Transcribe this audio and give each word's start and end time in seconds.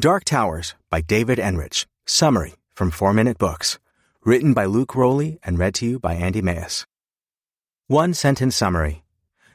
Dark 0.00 0.24
Towers 0.24 0.74
by 0.90 1.02
David 1.02 1.38
Enrich. 1.38 1.86
Summary 2.04 2.54
from 2.74 2.90
4 2.90 3.12
Minute 3.12 3.38
Books. 3.38 3.78
Written 4.24 4.52
by 4.52 4.64
Luke 4.64 4.96
Rowley 4.96 5.38
and 5.44 5.56
read 5.56 5.72
to 5.76 5.86
you 5.86 6.00
by 6.00 6.14
Andy 6.14 6.42
Mayes. 6.42 6.84
One 7.86 8.12
sentence 8.12 8.56
summary. 8.56 9.04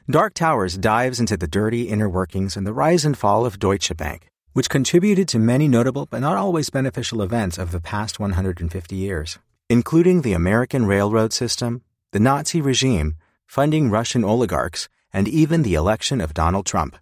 Dark 0.08 0.32
Towers 0.32 0.78
dives 0.78 1.20
into 1.20 1.36
the 1.36 1.46
dirty 1.46 1.90
inner 1.90 2.08
workings 2.08 2.56
and 2.56 2.66
the 2.66 2.72
rise 2.72 3.04
and 3.04 3.18
fall 3.18 3.44
of 3.44 3.58
Deutsche 3.58 3.94
Bank, 3.98 4.30
which 4.54 4.70
contributed 4.70 5.28
to 5.28 5.38
many 5.38 5.68
notable 5.68 6.06
but 6.06 6.20
not 6.20 6.38
always 6.38 6.70
beneficial 6.70 7.20
events 7.20 7.58
of 7.58 7.70
the 7.70 7.78
past 7.78 8.18
150 8.18 8.96
years, 8.96 9.38
including 9.68 10.22
the 10.22 10.32
American 10.32 10.86
railroad 10.86 11.34
system, 11.34 11.82
the 12.12 12.18
Nazi 12.18 12.62
regime, 12.62 13.14
funding 13.46 13.90
Russian 13.90 14.24
oligarchs, 14.24 14.88
and 15.12 15.28
even 15.28 15.64
the 15.64 15.74
election 15.74 16.18
of 16.18 16.32
Donald 16.32 16.64
Trump. 16.64 16.96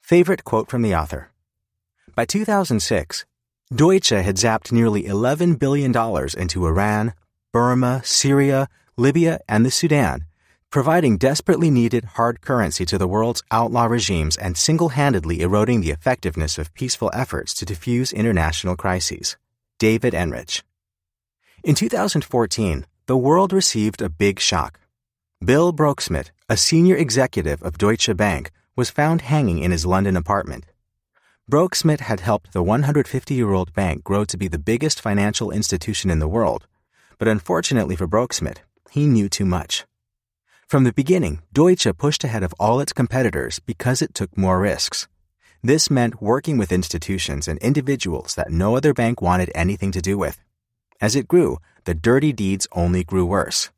Favorite 0.00 0.42
quote 0.42 0.70
from 0.70 0.80
the 0.80 0.94
author. 0.94 1.30
By 2.14 2.24
2006, 2.24 3.24
Deutsche 3.74 4.10
had 4.10 4.36
zapped 4.36 4.70
nearly 4.70 5.02
$11 5.02 5.58
billion 5.58 5.92
into 6.38 6.66
Iran, 6.66 7.12
Burma, 7.52 8.02
Syria, 8.04 8.68
Libya, 8.96 9.40
and 9.48 9.66
the 9.66 9.70
Sudan, 9.72 10.24
providing 10.70 11.18
desperately 11.18 11.70
needed 11.70 12.04
hard 12.14 12.40
currency 12.40 12.84
to 12.86 12.98
the 12.98 13.08
world's 13.08 13.42
outlaw 13.50 13.86
regimes 13.86 14.36
and 14.36 14.56
single 14.56 14.90
handedly 14.90 15.40
eroding 15.40 15.80
the 15.80 15.90
effectiveness 15.90 16.56
of 16.56 16.72
peaceful 16.74 17.10
efforts 17.12 17.52
to 17.54 17.66
defuse 17.66 18.14
international 18.14 18.76
crises. 18.76 19.36
David 19.80 20.14
Enrich. 20.14 20.62
In 21.64 21.74
2014, 21.74 22.86
the 23.06 23.16
world 23.16 23.52
received 23.52 24.00
a 24.00 24.08
big 24.08 24.38
shock. 24.38 24.78
Bill 25.44 25.72
Broeksmit, 25.72 26.30
a 26.48 26.56
senior 26.56 26.94
executive 26.94 27.60
of 27.64 27.76
Deutsche 27.76 28.16
Bank, 28.16 28.52
was 28.76 28.88
found 28.88 29.22
hanging 29.22 29.58
in 29.58 29.72
his 29.72 29.84
London 29.84 30.16
apartment. 30.16 30.64
Broeksmit 31.50 32.00
had 32.00 32.20
helped 32.20 32.54
the 32.54 32.62
150 32.62 33.34
year 33.34 33.52
old 33.52 33.74
bank 33.74 34.02
grow 34.02 34.24
to 34.24 34.38
be 34.38 34.48
the 34.48 34.58
biggest 34.58 34.98
financial 34.98 35.50
institution 35.50 36.10
in 36.10 36.18
the 36.18 36.28
world, 36.28 36.66
but 37.18 37.28
unfortunately 37.28 37.96
for 37.96 38.08
Broeksmit, 38.08 38.58
he 38.90 39.06
knew 39.06 39.28
too 39.28 39.44
much. 39.44 39.84
From 40.66 40.84
the 40.84 40.92
beginning, 40.94 41.42
Deutsche 41.52 41.86
pushed 41.98 42.24
ahead 42.24 42.42
of 42.42 42.54
all 42.58 42.80
its 42.80 42.94
competitors 42.94 43.60
because 43.60 44.00
it 44.00 44.14
took 44.14 44.38
more 44.38 44.58
risks. 44.58 45.06
This 45.62 45.90
meant 45.90 46.22
working 46.22 46.56
with 46.56 46.72
institutions 46.72 47.46
and 47.46 47.58
individuals 47.58 48.34
that 48.36 48.50
no 48.50 48.74
other 48.74 48.94
bank 48.94 49.20
wanted 49.20 49.52
anything 49.54 49.92
to 49.92 50.00
do 50.00 50.16
with. 50.16 50.40
As 50.98 51.14
it 51.14 51.28
grew, 51.28 51.58
the 51.84 51.94
dirty 51.94 52.32
deeds 52.32 52.66
only 52.72 53.04
grew 53.04 53.26
worse. 53.26 53.70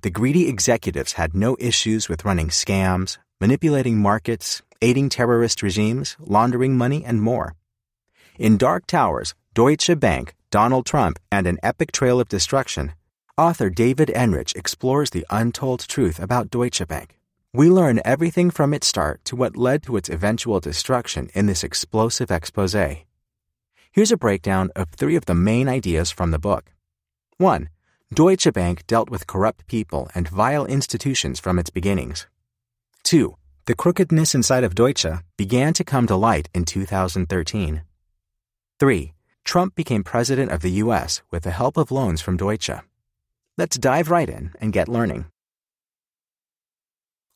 The 0.00 0.10
greedy 0.10 0.48
executives 0.48 1.12
had 1.12 1.34
no 1.34 1.54
issues 1.60 2.08
with 2.08 2.24
running 2.24 2.48
scams, 2.48 3.18
manipulating 3.42 3.98
markets, 3.98 4.62
aiding 4.82 5.08
terrorist 5.08 5.62
regimes, 5.62 6.16
laundering 6.18 6.76
money, 6.76 7.04
and 7.04 7.22
more. 7.22 7.54
In 8.38 8.56
Dark 8.56 8.86
Towers, 8.86 9.34
Deutsche 9.52 9.98
Bank, 9.98 10.34
Donald 10.50 10.86
Trump, 10.86 11.18
and 11.30 11.46
an 11.46 11.58
epic 11.62 11.92
trail 11.92 12.20
of 12.20 12.28
destruction, 12.28 12.92
author 13.36 13.70
David 13.70 14.10
Enrich 14.10 14.54
explores 14.54 15.10
the 15.10 15.26
untold 15.30 15.80
truth 15.86 16.18
about 16.18 16.50
Deutsche 16.50 16.86
Bank. 16.86 17.18
We 17.52 17.68
learn 17.68 18.00
everything 18.04 18.50
from 18.50 18.72
its 18.72 18.86
start 18.86 19.24
to 19.24 19.36
what 19.36 19.56
led 19.56 19.82
to 19.82 19.96
its 19.96 20.08
eventual 20.08 20.60
destruction 20.60 21.30
in 21.34 21.46
this 21.46 21.64
explosive 21.64 22.30
expose. 22.30 22.76
Here's 23.92 24.12
a 24.12 24.16
breakdown 24.16 24.70
of 24.76 24.90
three 24.90 25.16
of 25.16 25.26
the 25.26 25.34
main 25.34 25.68
ideas 25.68 26.12
from 26.12 26.30
the 26.30 26.38
book. 26.38 26.72
1. 27.38 27.68
Deutsche 28.14 28.52
Bank 28.52 28.86
dealt 28.86 29.10
with 29.10 29.26
corrupt 29.26 29.66
people 29.66 30.08
and 30.14 30.28
vile 30.28 30.64
institutions 30.64 31.40
from 31.40 31.58
its 31.58 31.70
beginnings. 31.70 32.26
2. 33.02 33.36
The 33.70 33.76
crookedness 33.76 34.34
inside 34.34 34.64
of 34.64 34.74
Deutsche 34.74 35.06
began 35.36 35.72
to 35.74 35.84
come 35.84 36.08
to 36.08 36.16
light 36.16 36.48
in 36.52 36.64
2013. 36.64 37.82
3. 38.80 39.12
Trump 39.44 39.76
became 39.76 40.02
president 40.02 40.50
of 40.50 40.60
the 40.60 40.82
U.S. 40.82 41.22
with 41.30 41.44
the 41.44 41.52
help 41.52 41.76
of 41.76 41.92
loans 41.92 42.20
from 42.20 42.36
Deutsche. 42.36 42.82
Let's 43.56 43.78
dive 43.78 44.10
right 44.10 44.28
in 44.28 44.50
and 44.60 44.72
get 44.72 44.88
learning. 44.88 45.26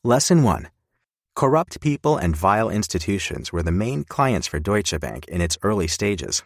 Lesson 0.03 0.43
1. 0.43 0.67
Corrupt 1.35 1.79
people 1.79 2.17
and 2.17 2.35
vile 2.35 2.69
institutions 2.69 3.53
were 3.53 3.63
the 3.63 3.71
main 3.71 4.03
clients 4.03 4.45
for 4.45 4.59
Deutsche 4.59 4.99
Bank 4.99 5.29
in 5.29 5.39
its 5.39 5.57
early 5.63 5.87
stages. 5.87 6.43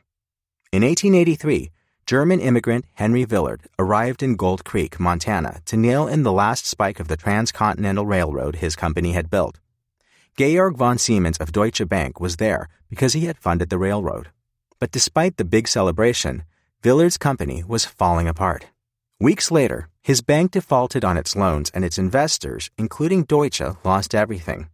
In 0.71 0.83
1883, 0.83 1.71
German 2.05 2.39
immigrant 2.39 2.85
Henry 2.93 3.23
Villard 3.23 3.63
arrived 3.79 4.21
in 4.21 4.35
Gold 4.35 4.63
Creek, 4.63 4.99
Montana, 4.99 5.61
to 5.65 5.75
nail 5.75 6.07
in 6.07 6.21
the 6.21 6.31
last 6.31 6.67
spike 6.67 6.99
of 6.99 7.07
the 7.07 7.17
transcontinental 7.17 8.05
railroad 8.05 8.57
his 8.57 8.75
company 8.75 9.13
had 9.13 9.31
built. 9.31 9.59
Georg 10.39 10.77
von 10.77 10.97
Siemens 10.97 11.37
of 11.39 11.51
Deutsche 11.51 11.85
Bank 11.85 12.21
was 12.21 12.37
there 12.37 12.69
because 12.89 13.11
he 13.11 13.25
had 13.25 13.37
funded 13.37 13.69
the 13.69 13.77
railroad. 13.77 14.29
But 14.79 14.89
despite 14.89 15.35
the 15.35 15.43
big 15.43 15.67
celebration, 15.67 16.43
Villard's 16.81 17.17
company 17.17 17.61
was 17.61 17.83
falling 17.83 18.25
apart. 18.25 18.67
Weeks 19.19 19.51
later, 19.51 19.89
his 20.01 20.21
bank 20.21 20.51
defaulted 20.51 21.03
on 21.03 21.17
its 21.17 21.35
loans 21.35 21.69
and 21.71 21.83
its 21.83 21.97
investors, 21.97 22.71
including 22.77 23.25
Deutsche, 23.25 23.61
lost 23.83 24.15
everything. 24.15 24.69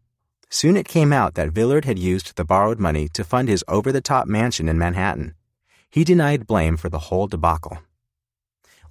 Soon 0.51 0.77
it 0.77 0.87
came 0.87 1.11
out 1.11 1.33
that 1.33 1.49
Villard 1.49 1.85
had 1.85 1.97
used 1.97 2.35
the 2.35 2.45
borrowed 2.45 2.79
money 2.79 3.07
to 3.13 3.23
fund 3.23 3.49
his 3.49 3.63
over 3.67 3.91
the 3.91 4.01
top 4.01 4.27
mansion 4.27 4.69
in 4.69 4.77
Manhattan. 4.77 5.33
He 5.89 6.03
denied 6.03 6.45
blame 6.45 6.77
for 6.77 6.89
the 6.89 7.09
whole 7.09 7.25
debacle. 7.25 7.79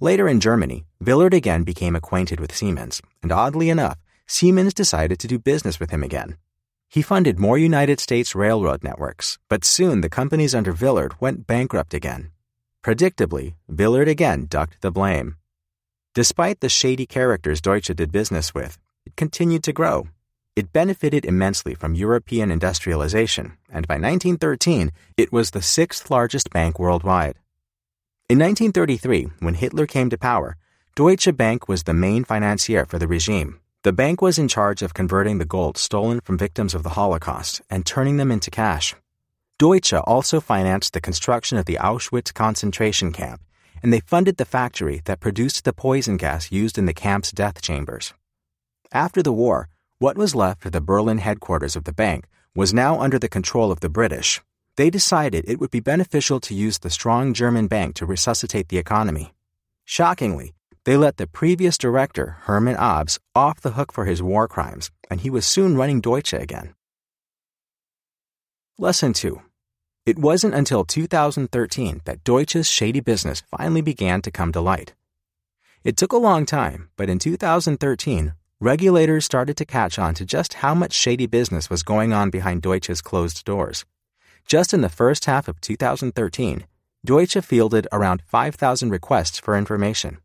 Later 0.01 0.27
in 0.27 0.41
Germany, 0.41 0.83
Villard 0.99 1.33
again 1.33 1.63
became 1.63 1.95
acquainted 1.95 2.41
with 2.41 2.53
Siemens, 2.53 3.01
and 3.23 3.31
oddly 3.31 3.69
enough, 3.69 3.97
Siemens 4.27 4.73
decided 4.73 5.19
to 5.19 5.27
do 5.27 5.39
business 5.39 5.79
with 5.79 5.91
him 5.91 6.03
again. 6.03 6.35
He 6.89 7.01
funded 7.01 7.39
more 7.39 7.57
United 7.57 7.99
States 7.99 8.35
railroad 8.35 8.83
networks, 8.83 9.37
but 9.49 9.65
soon 9.65 10.01
the 10.01 10.09
companies 10.09 10.55
under 10.55 10.71
Villard 10.71 11.19
went 11.19 11.47
bankrupt 11.47 11.93
again. 11.93 12.31
Predictably, 12.83 13.55
Villard 13.67 14.07
again 14.07 14.47
ducked 14.49 14.81
the 14.81 14.91
blame. 14.91 15.35
Despite 16.13 16.61
the 16.61 16.69
shady 16.69 17.05
characters 17.05 17.59
Deutsche 17.59 17.87
did 17.87 18.11
business 18.11 18.53
with, 18.53 18.77
it 19.05 19.15
continued 19.15 19.63
to 19.63 19.73
grow. 19.73 20.07
It 20.55 20.71
benefited 20.71 21.25
immensely 21.25 21.75
from 21.75 21.95
European 21.95 22.49
industrialization, 22.49 23.57
and 23.69 23.85
by 23.87 23.95
1913, 23.95 24.91
it 25.17 25.33
was 25.33 25.51
the 25.51 25.61
sixth 25.61 26.09
largest 26.09 26.49
bank 26.51 26.79
worldwide. 26.79 27.35
In 28.29 28.39
1933, 28.39 29.31
when 29.39 29.55
Hitler 29.55 29.85
came 29.85 30.09
to 30.09 30.17
power, 30.17 30.55
Deutsche 30.95 31.35
Bank 31.35 31.67
was 31.67 31.83
the 31.83 31.93
main 31.93 32.23
financier 32.23 32.85
for 32.85 32.97
the 32.97 33.07
regime, 33.07 33.59
the 33.85 33.93
bank 33.93 34.19
was 34.19 34.39
in 34.39 34.47
charge 34.47 34.81
of 34.81 34.95
converting 34.95 35.37
the 35.37 35.45
gold 35.45 35.77
stolen 35.77 36.19
from 36.21 36.39
victims 36.39 36.73
of 36.73 36.81
the 36.81 36.97
Holocaust 36.97 37.61
and 37.69 37.85
turning 37.85 38.17
them 38.17 38.31
into 38.31 38.49
cash. 38.49 38.95
Deutsche 39.59 39.93
also 39.93 40.39
financed 40.39 40.93
the 40.93 40.99
construction 40.99 41.59
of 41.59 41.65
the 41.65 41.77
Auschwitz 41.79 42.33
concentration 42.33 43.11
camp, 43.11 43.41
and 43.83 43.93
they 43.93 43.99
funded 43.99 44.37
the 44.37 44.43
factory 44.43 45.03
that 45.05 45.19
produced 45.19 45.65
the 45.65 45.71
poison 45.71 46.17
gas 46.17 46.51
used 46.51 46.79
in 46.79 46.87
the 46.87 46.95
camp's 46.95 47.31
death 47.31 47.61
chambers. 47.61 48.15
After 48.91 49.21
the 49.21 49.31
war, 49.31 49.69
what 49.99 50.17
was 50.17 50.33
left 50.33 50.65
of 50.65 50.71
the 50.71 50.81
Berlin 50.81 51.19
headquarters 51.19 51.75
of 51.75 51.83
the 51.83 51.93
bank 51.93 52.25
was 52.55 52.73
now 52.73 52.99
under 52.99 53.19
the 53.19 53.29
control 53.29 53.71
of 53.71 53.81
the 53.81 53.95
British. 53.99 54.41
They 54.77 54.89
decided 54.89 55.45
it 55.47 55.59
would 55.59 55.69
be 55.69 55.79
beneficial 55.79 56.39
to 56.39 56.55
use 56.55 56.79
the 56.79 56.89
strong 56.89 57.35
German 57.35 57.67
bank 57.67 57.93
to 57.97 58.07
resuscitate 58.07 58.69
the 58.69 58.79
economy. 58.79 59.35
Shockingly, 59.85 60.55
they 60.85 60.95
let 60.95 61.17
the 61.17 61.27
previous 61.27 61.77
director, 61.79 62.37
Hermann 62.41 62.75
Abs, 62.77 63.19
off 63.35 63.59
the 63.59 63.71
hook 63.71 63.91
for 63.91 64.05
his 64.05 64.21
war 64.21 64.47
crimes, 64.47 64.91
and 65.09 65.21
he 65.21 65.31
was 65.31 65.45
soon 65.45 65.75
running 65.75 65.99
Deutsche 65.99 66.33
again. 66.33 66.75
Lesson 68.77 69.11
2. 69.11 69.41
It 70.05 70.19
wasn't 70.19 70.53
until 70.53 70.85
2013 70.85 72.01
that 72.05 72.23
Deutsche's 72.23 72.69
shady 72.69 72.99
business 72.99 73.41
finally 73.49 73.81
began 73.81 74.21
to 74.21 74.29
come 74.29 74.51
to 74.51 74.61
light. 74.61 74.93
It 75.83 75.97
took 75.97 76.13
a 76.13 76.17
long 76.17 76.45
time, 76.45 76.89
but 76.95 77.09
in 77.09 77.17
2013, 77.17 78.33
regulators 78.59 79.25
started 79.25 79.57
to 79.57 79.65
catch 79.65 79.97
on 79.97 80.13
to 80.15 80.25
just 80.25 80.55
how 80.55 80.75
much 80.75 80.93
shady 80.93 81.25
business 81.25 81.67
was 81.67 81.81
going 81.81 82.13
on 82.13 82.29
behind 82.29 82.61
Deutsche's 82.61 83.01
closed 83.01 83.43
doors. 83.43 83.85
Just 84.45 84.71
in 84.71 84.81
the 84.81 84.89
first 84.89 85.25
half 85.25 85.47
of 85.47 85.59
2013, 85.61 86.67
Deutsche 87.03 87.37
fielded 87.43 87.87
around 87.91 88.21
5,000 88.27 88.91
requests 88.91 89.39
for 89.39 89.57
information. 89.57 90.19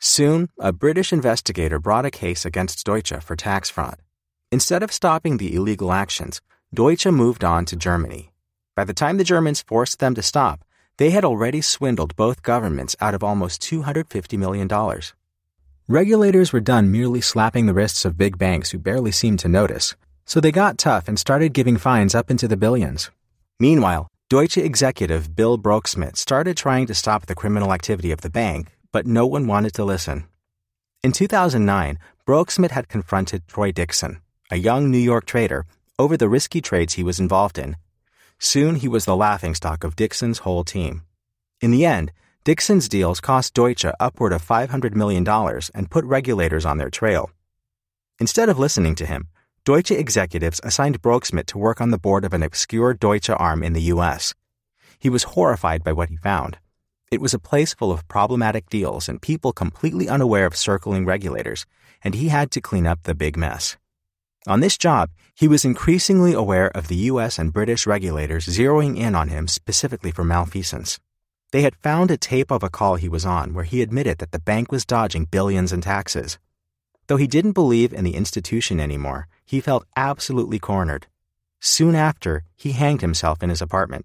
Soon, 0.00 0.48
a 0.60 0.72
British 0.72 1.12
investigator 1.12 1.80
brought 1.80 2.04
a 2.06 2.10
case 2.10 2.44
against 2.44 2.86
Deutsche 2.86 3.20
for 3.20 3.34
tax 3.34 3.68
fraud. 3.68 3.98
Instead 4.52 4.84
of 4.84 4.92
stopping 4.92 5.36
the 5.36 5.56
illegal 5.56 5.92
actions, 5.92 6.40
Deutsche 6.72 7.06
moved 7.06 7.42
on 7.42 7.64
to 7.64 7.74
Germany. 7.74 8.32
By 8.76 8.84
the 8.84 8.94
time 8.94 9.16
the 9.16 9.24
Germans 9.24 9.60
forced 9.60 9.98
them 9.98 10.14
to 10.14 10.22
stop, 10.22 10.64
they 10.98 11.10
had 11.10 11.24
already 11.24 11.60
swindled 11.60 12.14
both 12.14 12.42
governments 12.44 12.94
out 13.00 13.12
of 13.12 13.24
almost 13.24 13.60
$250 13.62 14.38
million. 14.38 14.68
Regulators 15.88 16.52
were 16.52 16.60
done 16.60 16.92
merely 16.92 17.20
slapping 17.20 17.66
the 17.66 17.74
wrists 17.74 18.04
of 18.04 18.16
big 18.16 18.38
banks 18.38 18.70
who 18.70 18.78
barely 18.78 19.10
seemed 19.10 19.40
to 19.40 19.48
notice, 19.48 19.96
so 20.24 20.40
they 20.40 20.52
got 20.52 20.78
tough 20.78 21.08
and 21.08 21.18
started 21.18 21.52
giving 21.52 21.76
fines 21.76 22.14
up 22.14 22.30
into 22.30 22.46
the 22.46 22.56
billions. 22.56 23.10
Meanwhile, 23.58 24.06
Deutsche 24.30 24.58
executive 24.58 25.34
Bill 25.34 25.58
Broeksmit 25.58 26.16
started 26.16 26.56
trying 26.56 26.86
to 26.86 26.94
stop 26.94 27.26
the 27.26 27.34
criminal 27.34 27.72
activity 27.72 28.12
of 28.12 28.20
the 28.20 28.30
bank 28.30 28.68
but 28.92 29.06
no 29.06 29.26
one 29.26 29.46
wanted 29.46 29.74
to 29.74 29.84
listen. 29.84 30.26
In 31.02 31.12
2009, 31.12 31.98
Broeksmit 32.26 32.70
had 32.70 32.88
confronted 32.88 33.46
Troy 33.46 33.72
Dixon, 33.72 34.20
a 34.50 34.56
young 34.56 34.90
New 34.90 34.98
York 34.98 35.26
trader, 35.26 35.66
over 35.98 36.16
the 36.16 36.28
risky 36.28 36.60
trades 36.60 36.94
he 36.94 37.04
was 37.04 37.20
involved 37.20 37.58
in. 37.58 37.76
Soon 38.38 38.76
he 38.76 38.88
was 38.88 39.04
the 39.04 39.16
laughingstock 39.16 39.84
of 39.84 39.96
Dixon's 39.96 40.38
whole 40.38 40.64
team. 40.64 41.02
In 41.60 41.70
the 41.70 41.84
end, 41.84 42.12
Dixon's 42.44 42.88
deals 42.88 43.20
cost 43.20 43.52
Deutsche 43.52 43.84
upward 43.98 44.32
of 44.32 44.46
$500 44.46 44.94
million 44.94 45.26
and 45.74 45.90
put 45.90 46.04
regulators 46.04 46.64
on 46.64 46.78
their 46.78 46.90
trail. 46.90 47.30
Instead 48.20 48.48
of 48.48 48.58
listening 48.58 48.94
to 48.94 49.06
him, 49.06 49.28
Deutsche 49.64 49.90
executives 49.90 50.60
assigned 50.64 51.02
Broeksmit 51.02 51.46
to 51.46 51.58
work 51.58 51.80
on 51.80 51.90
the 51.90 51.98
board 51.98 52.24
of 52.24 52.32
an 52.32 52.42
obscure 52.42 52.94
Deutsche 52.94 53.30
arm 53.30 53.62
in 53.62 53.74
the 53.74 53.82
U.S. 53.94 54.34
He 54.98 55.10
was 55.10 55.34
horrified 55.34 55.84
by 55.84 55.92
what 55.92 56.08
he 56.08 56.16
found. 56.16 56.58
It 57.10 57.22
was 57.22 57.32
a 57.32 57.38
place 57.38 57.72
full 57.72 57.90
of 57.90 58.06
problematic 58.06 58.68
deals 58.68 59.08
and 59.08 59.22
people 59.22 59.54
completely 59.54 60.10
unaware 60.10 60.44
of 60.44 60.54
circling 60.54 61.06
regulators, 61.06 61.64
and 62.04 62.14
he 62.14 62.28
had 62.28 62.50
to 62.50 62.60
clean 62.60 62.86
up 62.86 63.04
the 63.04 63.14
big 63.14 63.34
mess. 63.34 63.78
On 64.46 64.60
this 64.60 64.76
job, 64.76 65.08
he 65.34 65.48
was 65.48 65.64
increasingly 65.64 66.34
aware 66.34 66.68
of 66.76 66.88
the 66.88 67.08
US 67.12 67.38
and 67.38 67.52
British 67.52 67.86
regulators 67.86 68.46
zeroing 68.46 68.98
in 68.98 69.14
on 69.14 69.28
him 69.28 69.48
specifically 69.48 70.12
for 70.12 70.22
malfeasance. 70.22 71.00
They 71.50 71.62
had 71.62 71.76
found 71.76 72.10
a 72.10 72.18
tape 72.18 72.50
of 72.50 72.62
a 72.62 72.68
call 72.68 72.96
he 72.96 73.08
was 73.08 73.24
on 73.24 73.54
where 73.54 73.64
he 73.64 73.80
admitted 73.80 74.18
that 74.18 74.32
the 74.32 74.38
bank 74.38 74.70
was 74.70 74.84
dodging 74.84 75.24
billions 75.24 75.72
in 75.72 75.80
taxes. 75.80 76.38
Though 77.06 77.16
he 77.16 77.26
didn't 77.26 77.52
believe 77.52 77.94
in 77.94 78.04
the 78.04 78.16
institution 78.16 78.78
anymore, 78.78 79.28
he 79.46 79.62
felt 79.62 79.86
absolutely 79.96 80.58
cornered. 80.58 81.06
Soon 81.58 81.94
after, 81.94 82.44
he 82.54 82.72
hanged 82.72 83.00
himself 83.00 83.42
in 83.42 83.48
his 83.48 83.62
apartment. 83.62 84.04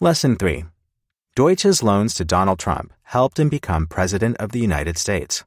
Lesson 0.00 0.36
3 0.36 0.64
Deutsche's 1.36 1.82
loans 1.82 2.14
to 2.14 2.24
Donald 2.24 2.58
Trump 2.58 2.94
helped 3.02 3.38
him 3.38 3.50
become 3.50 3.86
President 3.86 4.38
of 4.38 4.52
the 4.52 4.58
United 4.58 4.96
States. 4.96 5.44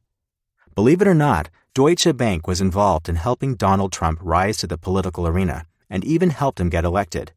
Believe 0.76 1.02
it 1.02 1.08
or 1.08 1.16
not, 1.16 1.50
Deutsche 1.74 2.16
Bank 2.16 2.48
was 2.48 2.62
involved 2.62 3.10
in 3.10 3.16
helping 3.16 3.56
Donald 3.56 3.92
Trump 3.92 4.20
rise 4.22 4.58
to 4.58 4.68
the 4.68 4.78
political 4.78 5.26
arena 5.26 5.66
and 5.90 6.06
even 6.06 6.30
helped 6.30 6.60
him 6.60 6.70
get 6.70 6.86
elected. 6.86 7.32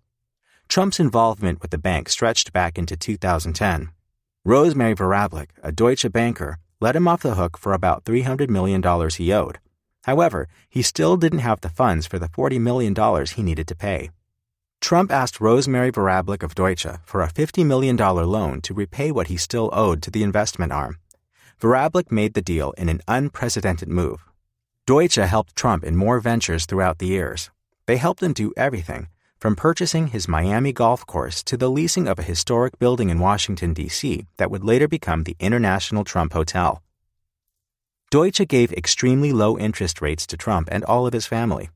Trump's 0.69 1.01
involvement 1.01 1.63
with 1.63 1.71
the 1.71 1.79
bank 1.79 2.11
stretched 2.11 2.53
back 2.53 2.77
into 2.77 2.95
2010. 2.95 3.89
Rosemary 4.45 4.95
Vrablic, 4.95 5.49
a 5.63 5.73
Deutsche 5.73 6.13
banker, 6.13 6.59
let 6.79 6.95
him 6.95 7.09
off 7.09 7.23
the 7.23 7.37
hook 7.37 7.57
for 7.57 7.73
about 7.73 8.05
$300 8.05 8.51
million 8.51 8.83
he 9.17 9.33
owed. 9.33 9.61
However, 10.05 10.47
he 10.69 10.83
still 10.83 11.17
didn't 11.17 11.39
have 11.39 11.63
the 11.63 11.71
funds 11.71 12.07
for 12.07 12.19
the 12.19 12.29
$40 12.29 12.61
million 12.61 12.95
he 13.35 13.43
needed 13.43 13.67
to 13.69 13.75
pay. 13.75 14.11
Trump 14.83 15.13
asked 15.13 15.41
Rosemary 15.41 15.93
Vrablic 15.93 16.43
of 16.43 16.57
Deutsche 16.57 16.89
for 17.05 17.23
a 17.23 17.29
$50 17.29 17.65
million 17.65 17.97
loan 17.97 18.61
to 18.63 18.75
repay 18.75 19.13
what 19.13 19.29
he 19.29 19.37
still 19.37 19.71
owed 19.73 20.03
to 20.03 20.11
the 20.11 20.25
investment 20.25 20.73
arm. 20.73 20.99
Vrablic 21.61 22.11
made 22.11 22.35
the 22.35 22.43
deal 22.43 22.73
in 22.73 22.89
an 22.89 23.01
unprecedented 23.07 23.89
move. 23.89 24.25
Deutsche 24.85 25.15
helped 25.15 25.55
Trump 25.55 25.85
in 25.85 25.95
more 25.95 26.19
ventures 26.19 26.67
throughout 26.67 26.99
the 26.99 27.07
years. 27.07 27.49
They 27.87 27.97
helped 27.97 28.25
him 28.25 28.33
do 28.33 28.53
everything, 28.57 29.07
from 29.39 29.55
purchasing 29.55 30.09
his 30.09 30.27
Miami 30.27 30.73
golf 30.73 31.07
course 31.07 31.45
to 31.45 31.57
the 31.57 31.71
leasing 31.71 32.09
of 32.09 32.19
a 32.19 32.25
historic 32.25 32.77
building 32.81 33.09
in 33.09 33.21
Washington, 33.21 33.75
D.C. 33.75 34.27
that 34.37 34.51
would 34.51 34.65
later 34.65 34.89
become 34.89 35.23
the 35.23 35.37
International 35.39 36.03
Trump 36.03 36.33
Hotel. 36.33 36.83
Deutsche 38.11 38.49
gave 38.49 38.73
extremely 38.73 39.33
low 39.33 39.57
interest 39.57 40.03
rates 40.03 40.27
to 40.27 40.37
Trump 40.37 40.69
and 40.73 40.83
all 40.85 41.07
of 41.07 41.13
his 41.13 41.27
family. 41.27 41.71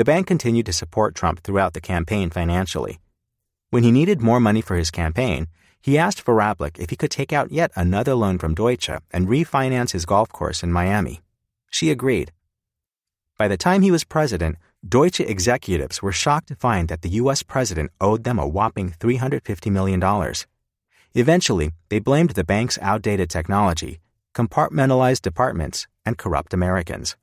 The 0.00 0.12
bank 0.14 0.26
continued 0.26 0.64
to 0.64 0.72
support 0.72 1.14
Trump 1.14 1.42
throughout 1.42 1.74
the 1.74 1.80
campaign 1.82 2.30
financially. 2.30 3.00
When 3.68 3.82
he 3.82 3.90
needed 3.90 4.22
more 4.22 4.40
money 4.40 4.62
for 4.62 4.76
his 4.76 4.90
campaign, 4.90 5.48
he 5.78 5.98
asked 5.98 6.24
Vrablic 6.24 6.78
if 6.78 6.88
he 6.88 6.96
could 6.96 7.10
take 7.10 7.34
out 7.34 7.52
yet 7.52 7.70
another 7.76 8.14
loan 8.14 8.38
from 8.38 8.54
Deutsche 8.54 8.88
and 9.10 9.28
refinance 9.28 9.90
his 9.90 10.06
golf 10.06 10.30
course 10.30 10.62
in 10.62 10.72
Miami. 10.72 11.20
She 11.70 11.90
agreed. 11.90 12.32
By 13.36 13.46
the 13.46 13.58
time 13.58 13.82
he 13.82 13.90
was 13.90 14.04
president, 14.04 14.56
Deutsche 14.88 15.20
executives 15.20 16.00
were 16.00 16.12
shocked 16.12 16.48
to 16.48 16.54
find 16.54 16.88
that 16.88 17.02
the 17.02 17.16
U.S. 17.20 17.42
president 17.42 17.90
owed 18.00 18.24
them 18.24 18.38
a 18.38 18.48
whopping 18.48 18.94
$350 18.98 19.70
million. 19.70 20.02
Eventually, 21.12 21.72
they 21.90 21.98
blamed 21.98 22.30
the 22.30 22.42
bank's 22.42 22.78
outdated 22.80 23.28
technology, 23.28 24.00
compartmentalized 24.34 25.20
departments, 25.20 25.86
and 26.06 26.16
corrupt 26.16 26.54
Americans. 26.54 27.16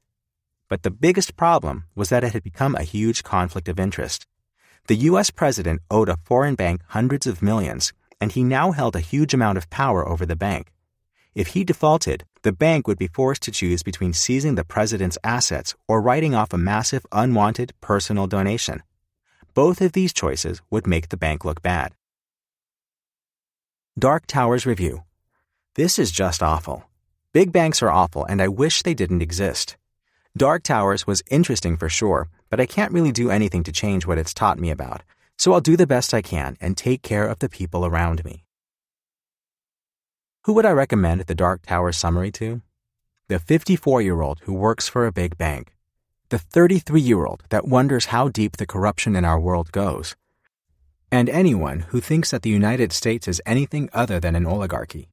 But 0.70 0.84
the 0.84 0.92
biggest 0.92 1.38
problem 1.38 1.86
was 1.96 2.10
that 2.10 2.24
it 2.24 2.34
had 2.34 2.44
become 2.44 2.76
a 2.76 2.84
huge 2.84 3.24
conflict 3.24 3.70
of 3.70 3.80
interest. 3.80 4.28
The 4.88 4.98
U.S. 5.10 5.30
president 5.32 5.82
owed 5.90 6.10
a 6.10 6.18
foreign 6.24 6.56
bank 6.56 6.82
hundreds 6.88 7.28
of 7.28 7.42
millions, 7.42 7.94
and 8.20 8.32
he 8.32 8.44
now 8.44 8.72
held 8.72 8.96
a 8.96 9.02
huge 9.02 9.34
amount 9.34 9.58
of 9.58 9.70
power 9.70 10.08
over 10.08 10.26
the 10.26 10.36
bank. 10.36 10.72
If 11.36 11.50
he 11.50 11.64
defaulted, 11.64 12.26
the 12.42 12.52
bank 12.52 12.88
would 12.88 12.98
be 12.98 13.08
forced 13.08 13.44
to 13.44 13.52
choose 13.52 13.84
between 13.84 14.14
seizing 14.14 14.56
the 14.56 14.64
president's 14.64 15.18
assets 15.24 15.76
or 15.88 16.02
writing 16.02 16.34
off 16.34 16.52
a 16.52 16.58
massive 16.58 17.06
unwanted 17.12 17.74
personal 17.80 18.28
donation. 18.28 18.82
Both 19.54 19.82
of 19.82 19.92
these 19.92 20.14
choices 20.14 20.62
would 20.70 20.88
make 20.88 21.10
the 21.10 21.18
bank 21.18 21.46
look 21.46 21.62
bad. 21.62 21.94
Dark 23.98 24.26
Towers 24.28 24.66
Review 24.66 25.04
This 25.76 26.00
is 26.00 26.12
just 26.12 26.42
awful. 26.42 26.84
Big 27.34 27.52
banks 27.52 27.82
are 27.82 27.92
awful, 27.92 28.26
and 28.26 28.42
I 28.42 28.48
wish 28.48 28.82
they 28.82 28.94
didn't 28.94 29.22
exist. 29.22 29.78
Dark 30.38 30.62
Towers 30.62 31.08
was 31.08 31.24
interesting 31.32 31.78
for 31.78 31.90
sure, 31.90 32.30
but 32.52 32.60
I 32.60 32.68
can't 32.68 32.92
really 32.92 33.12
do 33.12 33.32
anything 33.32 33.64
to 33.64 33.72
change 33.72 34.06
what 34.06 34.20
it's 34.20 34.36
taught 34.36 34.60
me 34.60 34.70
about, 34.70 35.02
so 35.36 35.52
I'll 35.52 35.62
do 35.62 35.76
the 35.76 35.88
best 35.88 36.14
I 36.14 36.22
can 36.22 36.58
and 36.62 36.78
take 36.78 37.02
care 37.02 37.28
of 37.28 37.40
the 37.40 37.50
people 37.50 37.88
around 37.88 38.24
me. 38.24 38.44
Who 40.44 40.54
would 40.54 40.66
I 40.66 40.72
recommend 40.72 41.22
the 41.22 41.34
Dark 41.34 41.64
Tower 41.64 41.92
summary 41.92 42.32
to? 42.34 42.62
The 43.28 43.40
54 43.40 44.04
year 44.04 44.22
old 44.22 44.42
who 44.44 44.54
works 44.54 44.88
for 44.88 45.08
a 45.08 45.12
big 45.12 45.40
bank. 45.40 45.74
The 46.30 46.38
33 46.38 47.02
year 47.02 47.26
old 47.26 47.44
that 47.50 47.68
wonders 47.68 48.06
how 48.06 48.30
deep 48.30 48.58
the 48.58 48.68
corruption 48.68 49.16
in 49.16 49.26
our 49.26 49.40
world 49.40 49.72
goes. 49.72 50.16
And 51.12 51.30
anyone 51.30 51.80
who 51.90 52.00
thinks 52.00 52.30
that 52.30 52.44
the 52.44 52.52
United 52.52 52.94
States 52.94 53.28
is 53.28 53.42
anything 53.46 53.90
other 53.92 54.20
than 54.20 54.36
an 54.36 54.46
oligarchy. 54.46 55.10